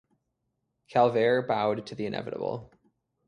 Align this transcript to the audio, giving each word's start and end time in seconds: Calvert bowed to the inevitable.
Calvert 0.87 1.47
bowed 1.47 1.85
to 1.85 1.93
the 1.93 2.07
inevitable. 2.07 2.71